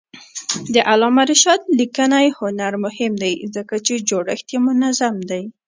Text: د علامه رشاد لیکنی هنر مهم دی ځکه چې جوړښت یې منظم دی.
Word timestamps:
د 0.73 0.75
علامه 0.89 1.23
رشاد 1.31 1.61
لیکنی 1.79 2.27
هنر 2.39 2.73
مهم 2.85 3.13
دی 3.23 3.33
ځکه 3.55 3.75
چې 3.85 3.93
جوړښت 4.09 4.47
یې 4.53 4.59
منظم 4.67 5.15
دی. 5.29 5.43